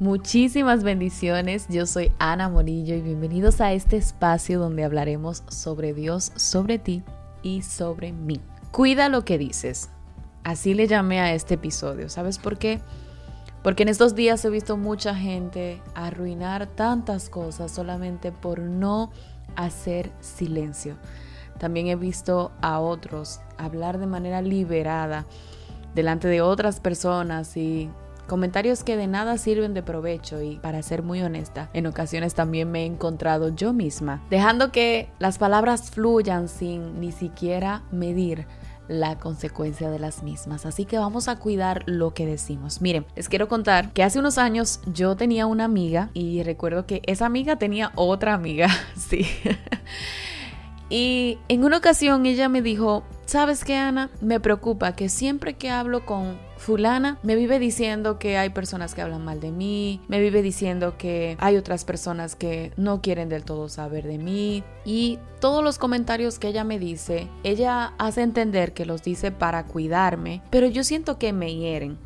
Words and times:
Muchísimas 0.00 0.82
bendiciones, 0.82 1.66
yo 1.68 1.84
soy 1.84 2.10
Ana 2.18 2.48
Morillo 2.48 2.94
y 2.94 3.02
bienvenidos 3.02 3.60
a 3.60 3.74
este 3.74 3.98
espacio 3.98 4.58
donde 4.58 4.82
hablaremos 4.82 5.42
sobre 5.48 5.92
Dios, 5.92 6.32
sobre 6.36 6.78
ti 6.78 7.02
y 7.42 7.60
sobre 7.60 8.10
mí. 8.10 8.40
Cuida 8.70 9.10
lo 9.10 9.26
que 9.26 9.36
dices. 9.36 9.90
Así 10.42 10.72
le 10.72 10.86
llamé 10.86 11.20
a 11.20 11.34
este 11.34 11.56
episodio. 11.56 12.08
¿Sabes 12.08 12.38
por 12.38 12.56
qué? 12.56 12.80
Porque 13.62 13.82
en 13.82 13.90
estos 13.90 14.14
días 14.14 14.42
he 14.46 14.48
visto 14.48 14.78
mucha 14.78 15.14
gente 15.14 15.82
arruinar 15.94 16.66
tantas 16.66 17.28
cosas 17.28 17.70
solamente 17.70 18.32
por 18.32 18.58
no 18.58 19.10
hacer 19.54 20.10
silencio. 20.20 20.96
También 21.58 21.88
he 21.88 21.96
visto 21.96 22.52
a 22.62 22.80
otros 22.80 23.42
hablar 23.58 23.98
de 23.98 24.06
manera 24.06 24.40
liberada 24.40 25.26
delante 25.94 26.26
de 26.26 26.40
otras 26.40 26.80
personas 26.80 27.54
y 27.58 27.90
Comentarios 28.30 28.84
que 28.84 28.96
de 28.96 29.08
nada 29.08 29.38
sirven 29.38 29.74
de 29.74 29.82
provecho 29.82 30.40
y, 30.40 30.58
para 30.58 30.84
ser 30.84 31.02
muy 31.02 31.20
honesta, 31.20 31.68
en 31.72 31.88
ocasiones 31.88 32.32
también 32.32 32.70
me 32.70 32.82
he 32.82 32.86
encontrado 32.86 33.48
yo 33.48 33.72
misma, 33.72 34.24
dejando 34.30 34.70
que 34.70 35.08
las 35.18 35.38
palabras 35.38 35.90
fluyan 35.90 36.48
sin 36.48 37.00
ni 37.00 37.10
siquiera 37.10 37.82
medir 37.90 38.46
la 38.86 39.18
consecuencia 39.18 39.90
de 39.90 39.98
las 39.98 40.22
mismas. 40.22 40.64
Así 40.64 40.84
que 40.84 40.96
vamos 40.96 41.26
a 41.26 41.40
cuidar 41.40 41.82
lo 41.86 42.14
que 42.14 42.24
decimos. 42.24 42.80
Miren, 42.80 43.04
les 43.16 43.28
quiero 43.28 43.48
contar 43.48 43.92
que 43.92 44.04
hace 44.04 44.20
unos 44.20 44.38
años 44.38 44.78
yo 44.86 45.16
tenía 45.16 45.46
una 45.46 45.64
amiga 45.64 46.10
y 46.14 46.44
recuerdo 46.44 46.86
que 46.86 47.02
esa 47.06 47.26
amiga 47.26 47.56
tenía 47.56 47.90
otra 47.96 48.34
amiga, 48.34 48.68
sí. 48.96 49.26
y 50.88 51.36
en 51.48 51.64
una 51.64 51.78
ocasión 51.78 52.26
ella 52.26 52.48
me 52.48 52.62
dijo, 52.62 53.02
¿sabes 53.26 53.64
qué, 53.64 53.74
Ana? 53.74 54.08
Me 54.20 54.38
preocupa 54.38 54.94
que 54.94 55.08
siempre 55.08 55.54
que 55.54 55.68
hablo 55.68 56.06
con 56.06 56.48
fulana 56.60 57.18
me 57.22 57.34
vive 57.34 57.58
diciendo 57.58 58.18
que 58.18 58.36
hay 58.36 58.50
personas 58.50 58.94
que 58.94 59.02
hablan 59.02 59.24
mal 59.24 59.40
de 59.40 59.50
mí, 59.50 60.00
me 60.08 60.20
vive 60.20 60.42
diciendo 60.42 60.94
que 60.98 61.36
hay 61.40 61.56
otras 61.56 61.84
personas 61.84 62.36
que 62.36 62.72
no 62.76 63.00
quieren 63.00 63.28
del 63.28 63.44
todo 63.44 63.68
saber 63.68 64.06
de 64.06 64.18
mí. 64.18 64.62
Y 64.84 65.18
todos 65.40 65.64
los 65.64 65.78
comentarios 65.78 66.38
que 66.38 66.48
ella 66.48 66.62
me 66.62 66.78
dice, 66.78 67.28
ella 67.42 67.94
hace 67.98 68.22
entender 68.22 68.72
que 68.72 68.84
los 68.84 69.02
dice 69.02 69.32
para 69.32 69.64
cuidarme, 69.64 70.42
pero 70.50 70.66
yo 70.66 70.84
siento 70.84 71.18
que 71.18 71.32
me 71.32 71.54
hieren 71.54 71.98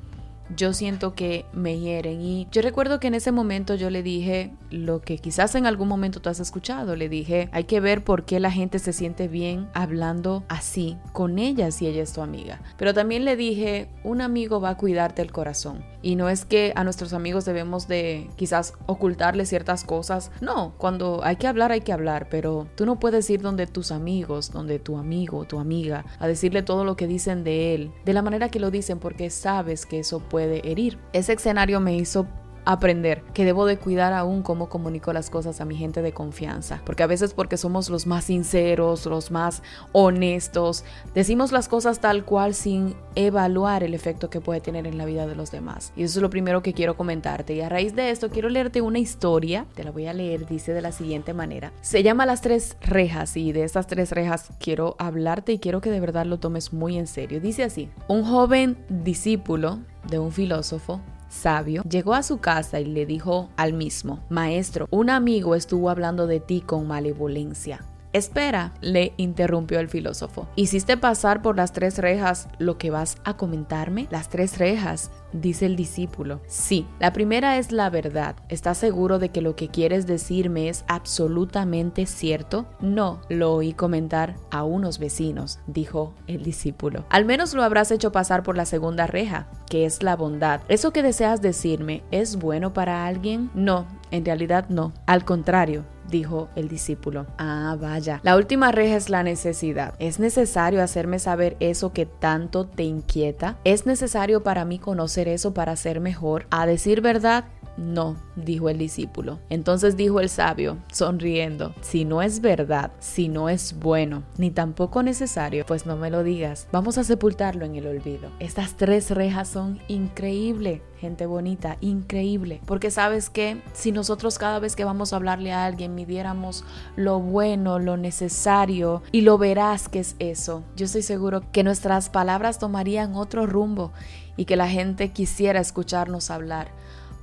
yo 0.55 0.73
siento 0.73 1.15
que 1.15 1.47
me 1.53 1.79
hieren. 1.79 2.21
Y 2.21 2.49
yo 2.51 2.63
recuerdo 2.63 3.01
que 3.01 3.09
en 3.09 3.15
ese 3.15 3.33
momento 3.33 3.75
yo 3.75 3.91
le 3.91 4.03
dije 4.03 4.53
lo 4.71 5.01
que 5.01 5.19
quizás 5.19 5.55
en 5.55 5.67
algún 5.67 5.89
momento 5.89 6.21
tú 6.21 6.29
has 6.29 6.41
escuchado. 6.41 6.97
Le 6.97 7.09
dije, 7.09 7.49
hay 7.53 7.65
que 7.65 7.81
ver 7.81 8.05
por 8.05 8.25
qué 8.25 8.41
la 8.41 8.51
gente 8.51 8.79
se 8.79 8.93
siente 8.93 9.29
bien 9.29 9.69
hablando 9.75 10.45
así 10.49 10.97
con 11.13 11.39
ella 11.39 11.71
si 11.71 11.87
ella 11.87 12.03
es 12.03 12.13
tu 12.13 12.21
amiga. 12.21 12.61
Pero 12.77 12.95
también 12.95 13.25
le 13.25 13.37
dije, 13.37 13.89
un 14.03 14.21
amigo 14.21 14.61
va 14.61 14.71
a 14.71 14.77
cuidarte 14.77 15.23
el 15.23 15.33
corazón. 15.33 15.85
Y 16.03 16.17
no 16.17 16.29
es 16.29 16.45
que 16.45 16.73
a 16.77 16.85
nuestros 16.85 17.13
amigos 17.13 17.45
debemos 17.45 17.89
de 17.89 18.29
quizás 18.37 18.75
ocultarle 18.87 19.47
ciertas 19.47 19.85
cosas. 19.85 20.31
No, 20.41 20.75
cuando 20.77 21.21
hay 21.25 21.37
que 21.37 21.47
hablar 21.47 21.73
hay 21.73 21.81
que 21.81 21.93
hablar, 21.93 22.29
pero 22.31 22.67
tú 22.75 22.85
no 22.85 22.99
puedes 22.99 23.29
ir 23.31 23.41
donde 23.41 23.67
tus 23.67 23.91
amigos, 23.91 24.51
donde 24.51 24.79
tu 24.79 24.99
amigo, 24.99 25.45
tu 25.47 25.59
amiga, 25.59 26.05
a 26.19 26.27
decirle 26.27 26.63
todo 26.63 26.85
lo 26.85 26.97
que 26.97 27.07
dicen 27.07 27.45
de 27.45 27.75
él, 27.75 27.93
de 28.05 28.13
la 28.13 28.23
manera 28.23 28.49
que 28.51 28.61
lo 28.61 28.71
dicen 28.71 28.99
porque 28.99 29.31
sabes 29.31 29.87
que 29.87 30.01
eso 30.01 30.21
herir. 30.39 30.99
Ese 31.13 31.33
escenario 31.33 31.81
me 31.81 31.97
hizo 31.97 32.27
aprender 32.65 33.23
que 33.35 33.45
debo 33.45 33.67
de 33.67 33.79
cuidar 33.79 34.13
aún 34.13 34.43
cómo 34.43 34.69
comunico 34.69 35.13
las 35.13 35.31
cosas 35.31 35.61
a 35.61 35.65
mi 35.65 35.77
gente 35.77 36.03
de 36.03 36.13
confianza, 36.13 36.81
porque 36.85 37.03
a 37.03 37.07
veces 37.07 37.35
porque 37.35 37.57
somos 37.57 37.91
los 37.91 38.07
más 38.07 38.25
sinceros, 38.25 39.07
los 39.07 39.31
más 39.31 39.63
honestos, 39.93 40.85
decimos 41.15 41.53
las 41.53 41.69
cosas 41.69 42.01
tal 42.01 42.25
cual 42.25 42.55
sin 42.55 42.95
evaluar 43.15 43.83
el 43.83 43.95
efecto 43.95 44.31
que 44.31 44.41
puede 44.41 44.61
tener 44.61 44.87
en 44.87 44.99
la 44.99 45.05
vida 45.05 45.27
de 45.27 45.35
los 45.35 45.51
demás. 45.51 45.93
Y 45.97 46.05
eso 46.05 46.19
es 46.19 46.23
lo 46.23 46.31
primero 46.31 46.63
que 46.63 46.73
quiero 46.73 46.97
comentarte. 46.97 47.55
Y 47.55 47.61
a 47.61 47.69
raíz 47.69 47.95
de 47.95 48.11
esto 48.11 48.31
quiero 48.31 48.49
leerte 48.49 48.81
una 48.81 48.99
historia, 48.99 49.67
te 49.75 49.85
la 49.85 49.91
voy 49.91 50.07
a 50.07 50.13
leer, 50.13 50.47
dice 50.47 50.73
de 50.73 50.83
la 50.83 50.93
siguiente 50.93 51.35
manera. 51.35 51.73
Se 51.81 52.03
llama 52.03 52.27
Las 52.27 52.41
tres 52.41 52.77
rejas 52.81 53.37
y 53.37 53.53
de 53.53 53.65
estas 53.65 53.87
tres 53.87 54.11
rejas 54.11 54.51
quiero 54.59 54.97
hablarte 54.99 55.53
y 55.53 55.59
quiero 55.59 55.81
que 55.81 55.91
de 55.91 56.01
verdad 56.01 56.27
lo 56.27 56.39
tomes 56.39 56.73
muy 56.73 56.99
en 56.99 57.07
serio. 57.07 57.41
Dice 57.41 57.65
así, 57.65 57.89
un 58.09 58.25
joven 58.25 58.77
discípulo 58.89 59.81
de 60.09 60.19
un 60.19 60.33
filósofo 60.33 61.01
sabio, 61.35 61.83
llegó 61.83 62.15
a 62.15 62.23
su 62.23 62.39
casa 62.39 62.81
y 62.81 62.85
le 62.87 63.05
dijo 63.05 63.51
al 63.57 63.73
mismo, 63.73 64.21
Maestro, 64.29 64.87
un 64.91 65.11
amigo 65.11 65.55
estuvo 65.55 65.91
hablando 65.91 66.27
de 66.27 66.41
ti 66.41 66.61
con 66.63 66.87
malevolencia. 66.87 67.85
Espera, 68.15 68.73
le 68.81 69.13
interrumpió 69.17 69.81
el 69.81 69.89
filósofo. 69.89 70.47
¿Hiciste 70.55 70.97
pasar 70.97 71.43
por 71.43 71.57
las 71.57 71.73
tres 71.73 71.99
rejas 71.99 72.47
lo 72.59 72.79
que 72.79 72.91
vas 72.91 73.19
a 73.25 73.37
comentarme? 73.37 74.07
Las 74.09 74.29
tres 74.29 74.57
rejas, 74.57 75.11
dice 75.33 75.67
el 75.67 75.75
discípulo. 75.75 76.41
Sí, 76.47 76.87
la 77.01 77.13
primera 77.13 77.59
es 77.59 77.73
la 77.73 77.91
verdad. 77.91 78.37
¿Estás 78.49 78.79
seguro 78.79 79.19
de 79.19 79.31
que 79.31 79.41
lo 79.41 79.57
que 79.57 79.67
quieres 79.67 80.07
decirme 80.07 80.69
es 80.69 80.85
absolutamente 80.87 82.07
cierto? 82.07 82.67
No, 82.79 83.21
lo 83.29 83.53
oí 83.53 83.73
comentar 83.73 84.37
a 84.53 84.63
unos 84.63 85.01
vecinos, 85.01 85.59
dijo 85.67 86.15
el 86.29 86.45
discípulo. 86.45 87.07
Al 87.11 87.25
menos 87.25 87.53
lo 87.53 87.65
habrás 87.65 87.91
hecho 87.91 88.13
pasar 88.13 88.45
por 88.45 88.57
la 88.57 88.65
segunda 88.65 89.09
reja, 89.09 89.49
que 89.69 89.87
es 89.87 90.05
la 90.05 90.15
bondad. 90.15 90.61
¿Eso 90.69 90.93
que 90.93 91.03
deseas 91.03 91.43
decirme 91.43 92.05
es 92.13 92.37
bueno 92.37 92.73
para 92.73 93.07
alguien? 93.07 93.51
No, 93.55 93.89
en 94.13 94.25
realidad 94.25 94.69
no. 94.69 94.93
Al 95.07 95.25
contrario, 95.25 95.85
dijo 96.11 96.49
el 96.57 96.69
discípulo. 96.69 97.27
Ah, 97.39 97.77
vaya. 97.81 98.21
La 98.23 98.37
última 98.37 98.73
reja 98.73 98.97
es 98.97 99.09
la 99.09 99.23
necesidad. 99.23 99.95
¿Es 99.99 100.19
necesario 100.19 100.83
hacerme 100.83 101.19
saber 101.19 101.57
eso 101.61 101.93
que 101.93 102.07
tanto 102.07 102.67
te 102.67 102.85
inquieta? 102.85 103.57
¿Es 103.65 103.87
necesario 103.87 104.43
para 104.43 104.65
mí 104.65 104.79
conocer 104.79 105.29
eso 105.29 105.55
para 105.55 105.77
ser 105.77 106.01
mejor? 106.01 106.47
A 106.51 106.67
decir 106.67 107.01
verdad, 107.01 107.45
no, 107.77 108.17
dijo 108.37 108.69
el 108.69 108.79
discípulo. 108.79 109.39
Entonces 109.51 109.97
dijo 109.97 110.21
el 110.21 110.29
sabio, 110.29 110.79
sonriendo, 110.93 111.75
si 111.81 112.05
no 112.05 112.23
es 112.23 112.41
verdad, 112.41 112.93
si 113.01 113.29
no 113.29 113.49
es 113.49 113.79
bueno, 113.79 114.23
ni 114.39 114.51
tampoco 114.51 115.03
necesario, 115.03 115.65
pues 115.67 115.87
no 115.87 115.97
me 115.97 116.11
lo 116.11 116.23
digas. 116.23 116.69
Vamos 116.73 116.99
a 116.99 117.05
sepultarlo 117.05 117.65
en 117.65 117.77
el 117.77 117.87
olvido. 117.87 118.31
Estas 118.39 118.75
tres 118.77 119.11
rejas 119.11 119.49
son 119.49 119.81
increíbles 119.89 120.81
gente 121.05 121.27
bonita, 121.27 121.77
increíble. 121.83 122.63
Porque 122.65 122.91
sabes 122.91 123.29
que 123.29 123.61
si 123.75 123.93
nosotros 123.93 124.39
cada 124.39 124.59
vez 124.59 124.75
que 124.75 124.87
vamos 124.87 125.13
a 125.13 125.17
hablarle 125.17 125.53
a 125.53 125.67
alguien 125.67 125.95
midiéramos 125.95 126.65
lo 126.97 127.21
bueno, 127.21 127.79
lo 127.79 127.99
necesario 127.99 129.03
y 129.13 129.21
lo 129.21 129.37
verás 129.37 129.91
que 129.91 130.01
es 130.01 130.17
eso, 130.19 130.65
yo 130.77 130.87
estoy 130.87 131.03
seguro 131.03 131.43
que 131.53 131.63
nuestras 131.63 132.09
palabras 132.09 132.59
tomarían 132.59 133.17
otro 133.17 133.47
rumbo 133.47 133.93
y 134.39 134.47
que 134.47 134.57
la 134.57 134.69
gente 134.69 135.11
quisiera 135.11 135.61
escucharnos 135.61 136.31
hablar 136.31 136.69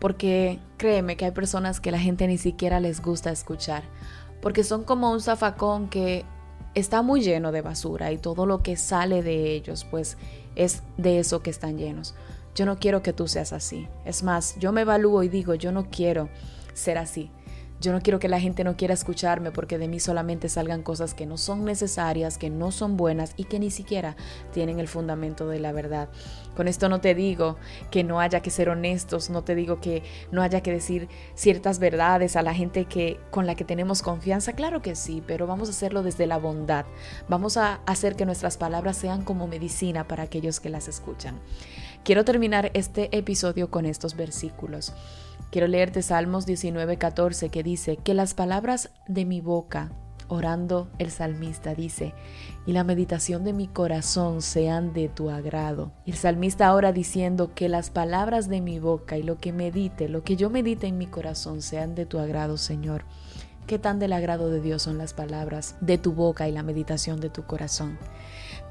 porque 0.02 0.60
créeme 0.78 1.16
que 1.16 1.26
hay 1.26 1.32
personas 1.32 1.80
que 1.80 1.92
la 1.92 2.00
gente 2.00 2.26
ni 2.28 2.40
siquiera 2.40 2.80
les 2.80 3.04
gusta 3.04 3.32
escuchar, 3.32 3.84
porque 4.42 4.64
son 4.64 4.84
como 4.84 5.12
un 5.12 5.22
zafacón 5.22 5.90
que 5.90 6.26
está 6.74 7.04
muy 7.04 7.22
lleno 7.22 7.52
de 7.52 7.62
basura 7.62 8.12
y 8.12 8.18
todo 8.18 8.48
lo 8.48 8.64
que 8.64 8.78
sale 8.78 9.22
de 9.22 9.54
ellos 9.54 9.86
pues 9.92 10.18
es 10.56 10.82
de 10.98 11.20
eso 11.20 11.44
que 11.44 11.52
están 11.52 11.78
llenos. 11.78 12.16
Yo 12.56 12.66
no 12.66 12.80
quiero 12.80 13.04
que 13.04 13.14
tú 13.14 13.28
seas 13.28 13.54
así. 13.54 13.88
Es 14.04 14.24
más, 14.24 14.58
yo 14.60 14.72
me 14.72 14.82
evalúo 14.82 15.22
y 15.22 15.30
digo, 15.30 15.54
yo 15.54 15.72
no 15.72 15.86
quiero 15.92 16.30
ser 16.74 16.98
así. 16.98 17.30
Yo 17.82 17.92
no 17.92 18.02
quiero 18.02 18.20
que 18.20 18.28
la 18.28 18.40
gente 18.40 18.64
no 18.64 18.78
quiera 18.78 18.94
escucharme 18.94 19.52
porque 19.52 19.80
de 19.80 19.88
mí 19.88 20.00
solamente 20.00 20.50
salgan 20.50 20.84
cosas 20.84 21.16
que 21.16 21.26
no 21.26 21.40
son 21.40 21.66
necesarias, 21.66 22.38
que 22.38 22.52
no 22.52 22.72
son 22.72 22.96
buenas 22.96 23.34
y 23.38 23.46
que 23.46 23.58
ni 23.58 23.72
siquiera 23.72 24.16
tienen 24.54 24.80
el 24.80 24.88
fundamento 24.88 25.48
de 25.48 25.60
la 25.60 25.72
verdad. 25.72 26.08
Con 26.56 26.68
esto 26.68 26.90
no 26.90 27.02
te 27.02 27.16
digo 27.16 27.58
que 27.90 28.04
no 28.04 28.20
haya 28.20 28.42
que 28.42 28.52
ser 28.52 28.70
honestos, 28.70 29.32
no 29.32 29.44
te 29.44 29.56
digo 29.56 29.82
que 29.82 30.04
no 30.32 30.44
haya 30.44 30.62
que 30.62 30.72
decir 30.72 31.10
ciertas 31.34 31.80
verdades 31.80 32.36
a 32.36 32.44
la 32.44 32.54
gente 32.54 32.86
que 32.86 33.20
con 33.32 33.48
la 33.48 33.56
que 33.56 33.66
tenemos 33.66 34.04
confianza, 34.04 34.54
claro 34.54 34.84
que 34.84 34.94
sí, 34.94 35.24
pero 35.26 35.48
vamos 35.48 35.68
a 35.68 35.72
hacerlo 35.72 36.04
desde 36.04 36.28
la 36.28 36.38
bondad. 36.38 36.86
Vamos 37.30 37.58
a 37.58 37.82
hacer 37.88 38.16
que 38.16 38.28
nuestras 38.28 38.58
palabras 38.58 38.96
sean 38.96 39.24
como 39.24 39.48
medicina 39.48 40.08
para 40.08 40.22
aquellos 40.22 40.60
que 40.60 40.70
las 40.70 40.88
escuchan. 40.88 41.40
Quiero 42.04 42.26
terminar 42.26 42.72
este 42.74 43.16
episodio 43.16 43.70
con 43.70 43.86
estos 43.86 44.16
versículos. 44.16 44.92
Quiero 45.52 45.68
leerte 45.68 46.02
Salmos 46.02 46.48
19:14 46.48 47.52
que 47.52 47.62
dice, 47.62 47.98
que 47.98 48.16
las 48.16 48.34
palabras 48.34 48.90
de 49.08 49.24
mi 49.24 49.40
boca, 49.40 49.92
orando 50.28 50.90
el 50.98 51.12
salmista, 51.12 51.76
dice, 51.76 52.16
y 52.66 52.72
la 52.72 52.84
meditación 52.84 53.44
de 53.44 53.54
mi 53.54 53.68
corazón 53.68 54.42
sean 54.42 54.94
de 54.94 55.10
tu 55.10 55.30
agrado. 55.30 55.92
El 56.08 56.16
salmista 56.16 56.66
ahora 56.66 56.92
diciendo 56.92 57.52
que 57.54 57.70
las 57.70 57.92
palabras 57.92 58.50
de 58.50 58.62
mi 58.62 58.80
boca 58.80 59.20
y 59.20 59.24
lo 59.24 59.38
que 59.38 59.54
medite, 59.54 60.10
lo 60.10 60.24
que 60.24 60.36
yo 60.36 60.50
medite 60.50 60.88
en 60.88 60.98
mi 60.98 61.06
corazón 61.06 61.62
sean 61.62 61.94
de 61.94 62.08
tu 62.08 62.18
agrado, 62.18 62.58
Señor. 62.58 63.06
¿Qué 63.68 63.78
tan 63.78 64.00
del 64.00 64.14
agrado 64.14 64.50
de 64.50 64.60
Dios 64.60 64.82
son 64.82 64.98
las 64.98 65.14
palabras 65.14 65.76
de 65.82 66.00
tu 66.00 66.14
boca 66.14 66.50
y 66.50 66.52
la 66.52 66.64
meditación 66.64 67.22
de 67.22 67.30
tu 67.30 67.44
corazón? 67.44 68.00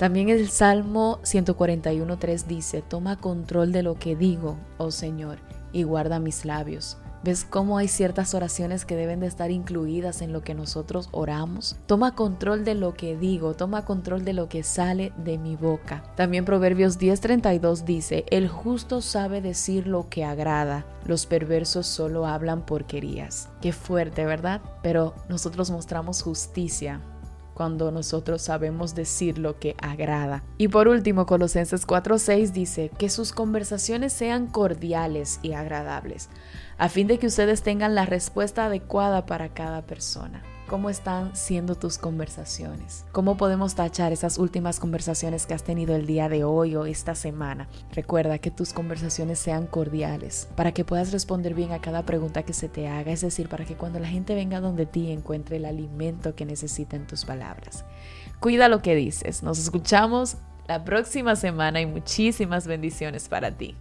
También 0.00 0.30
el 0.30 0.48
Salmo 0.48 1.20
141.3 1.24 2.46
dice, 2.46 2.80
toma 2.80 3.16
control 3.16 3.70
de 3.70 3.82
lo 3.82 3.96
que 3.96 4.16
digo, 4.16 4.56
oh 4.78 4.90
Señor 4.90 5.36
y 5.74 5.82
guarda 5.82 6.18
mis 6.18 6.46
labios. 6.46 6.96
¿Ves 7.22 7.44
cómo 7.44 7.76
hay 7.76 7.86
ciertas 7.86 8.32
oraciones 8.32 8.86
que 8.86 8.96
deben 8.96 9.20
de 9.20 9.26
estar 9.26 9.50
incluidas 9.50 10.22
en 10.22 10.32
lo 10.32 10.40
que 10.40 10.54
nosotros 10.54 11.10
oramos? 11.12 11.76
Toma 11.84 12.14
control 12.14 12.64
de 12.64 12.74
lo 12.74 12.94
que 12.94 13.14
digo, 13.14 13.52
toma 13.52 13.84
control 13.84 14.24
de 14.24 14.32
lo 14.32 14.48
que 14.48 14.62
sale 14.62 15.12
de 15.22 15.36
mi 15.36 15.54
boca. 15.54 16.02
También 16.16 16.46
Proverbios 16.46 16.98
10:32 16.98 17.84
dice, 17.84 18.24
el 18.30 18.48
justo 18.48 19.02
sabe 19.02 19.42
decir 19.42 19.86
lo 19.86 20.08
que 20.08 20.24
agrada, 20.24 20.86
los 21.04 21.26
perversos 21.26 21.86
solo 21.86 22.24
hablan 22.24 22.64
porquerías. 22.64 23.50
Qué 23.60 23.74
fuerte, 23.74 24.24
¿verdad? 24.24 24.62
Pero 24.82 25.14
nosotros 25.28 25.70
mostramos 25.70 26.22
justicia 26.22 27.02
cuando 27.60 27.90
nosotros 27.90 28.40
sabemos 28.40 28.94
decir 28.94 29.36
lo 29.36 29.58
que 29.58 29.76
agrada. 29.82 30.42
Y 30.56 30.68
por 30.68 30.88
último, 30.88 31.26
Colosenses 31.26 31.86
4:6 31.86 32.54
dice 32.54 32.90
que 32.96 33.10
sus 33.10 33.32
conversaciones 33.32 34.14
sean 34.14 34.46
cordiales 34.46 35.40
y 35.42 35.52
agradables, 35.52 36.30
a 36.78 36.88
fin 36.88 37.06
de 37.06 37.18
que 37.18 37.26
ustedes 37.26 37.60
tengan 37.60 37.94
la 37.94 38.06
respuesta 38.06 38.64
adecuada 38.64 39.26
para 39.26 39.50
cada 39.50 39.82
persona. 39.82 40.42
¿Cómo 40.70 40.88
están 40.88 41.34
siendo 41.34 41.74
tus 41.74 41.98
conversaciones? 41.98 43.04
¿Cómo 43.10 43.36
podemos 43.36 43.74
tachar 43.74 44.12
esas 44.12 44.38
últimas 44.38 44.78
conversaciones 44.78 45.44
que 45.44 45.52
has 45.52 45.64
tenido 45.64 45.96
el 45.96 46.06
día 46.06 46.28
de 46.28 46.44
hoy 46.44 46.76
o 46.76 46.86
esta 46.86 47.16
semana? 47.16 47.68
Recuerda 47.90 48.38
que 48.38 48.52
tus 48.52 48.72
conversaciones 48.72 49.40
sean 49.40 49.66
cordiales 49.66 50.48
para 50.54 50.70
que 50.70 50.84
puedas 50.84 51.10
responder 51.10 51.54
bien 51.54 51.72
a 51.72 51.80
cada 51.80 52.04
pregunta 52.06 52.44
que 52.44 52.52
se 52.52 52.68
te 52.68 52.86
haga, 52.86 53.10
es 53.10 53.20
decir, 53.20 53.48
para 53.48 53.64
que 53.64 53.74
cuando 53.74 53.98
la 53.98 54.06
gente 54.06 54.36
venga 54.36 54.60
donde 54.60 54.86
ti 54.86 55.10
encuentre 55.10 55.56
el 55.56 55.64
alimento 55.64 56.36
que 56.36 56.46
necesita 56.46 56.96
tus 57.04 57.24
palabras. 57.24 57.84
Cuida 58.38 58.68
lo 58.68 58.80
que 58.80 58.94
dices. 58.94 59.42
Nos 59.42 59.58
escuchamos 59.58 60.36
la 60.68 60.84
próxima 60.84 61.34
semana 61.34 61.80
y 61.80 61.86
muchísimas 61.86 62.68
bendiciones 62.68 63.28
para 63.28 63.50
ti. 63.50 63.74